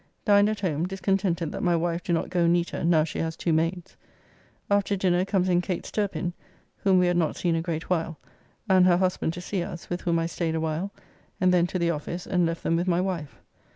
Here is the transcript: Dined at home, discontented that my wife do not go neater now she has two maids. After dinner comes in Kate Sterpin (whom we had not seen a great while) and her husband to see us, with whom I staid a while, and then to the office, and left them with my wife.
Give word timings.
Dined 0.25 0.49
at 0.49 0.61
home, 0.61 0.87
discontented 0.87 1.51
that 1.51 1.61
my 1.61 1.75
wife 1.75 2.01
do 2.01 2.11
not 2.11 2.31
go 2.31 2.47
neater 2.47 2.83
now 2.83 3.03
she 3.03 3.19
has 3.19 3.35
two 3.37 3.53
maids. 3.53 3.95
After 4.67 4.95
dinner 4.95 5.25
comes 5.25 5.47
in 5.47 5.61
Kate 5.61 5.83
Sterpin 5.85 6.33
(whom 6.77 6.97
we 6.97 7.05
had 7.05 7.17
not 7.17 7.35
seen 7.35 7.55
a 7.55 7.61
great 7.61 7.87
while) 7.87 8.17
and 8.67 8.87
her 8.87 8.97
husband 8.97 9.31
to 9.33 9.41
see 9.41 9.61
us, 9.61 9.91
with 9.91 10.01
whom 10.01 10.17
I 10.17 10.25
staid 10.25 10.55
a 10.55 10.59
while, 10.59 10.91
and 11.39 11.53
then 11.53 11.67
to 11.67 11.77
the 11.77 11.91
office, 11.91 12.25
and 12.25 12.47
left 12.47 12.63
them 12.63 12.77
with 12.77 12.87
my 12.87 12.99
wife. 12.99 13.43